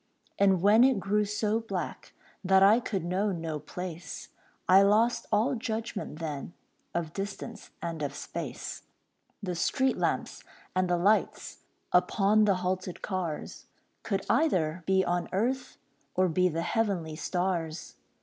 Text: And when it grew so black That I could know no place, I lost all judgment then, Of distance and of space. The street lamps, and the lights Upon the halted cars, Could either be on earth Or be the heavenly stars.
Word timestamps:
And 0.39 0.63
when 0.63 0.83
it 0.83 0.99
grew 0.99 1.25
so 1.25 1.59
black 1.59 2.15
That 2.43 2.63
I 2.63 2.79
could 2.79 3.05
know 3.05 3.31
no 3.31 3.59
place, 3.59 4.29
I 4.67 4.81
lost 4.81 5.27
all 5.31 5.53
judgment 5.53 6.17
then, 6.17 6.53
Of 6.95 7.13
distance 7.13 7.69
and 7.83 8.01
of 8.01 8.15
space. 8.15 8.81
The 9.43 9.53
street 9.53 9.97
lamps, 9.99 10.43
and 10.75 10.89
the 10.89 10.97
lights 10.97 11.59
Upon 11.91 12.45
the 12.45 12.55
halted 12.65 13.03
cars, 13.03 13.67
Could 14.01 14.25
either 14.27 14.81
be 14.87 15.05
on 15.05 15.29
earth 15.31 15.77
Or 16.15 16.27
be 16.27 16.49
the 16.49 16.63
heavenly 16.63 17.15
stars. 17.15 17.93